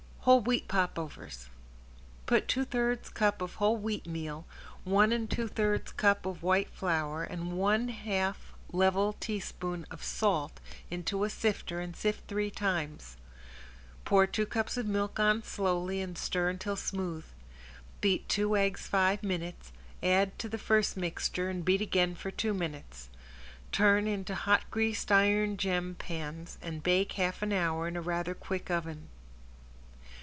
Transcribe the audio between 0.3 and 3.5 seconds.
WHEAT POPOVERS~ Put two thirds cup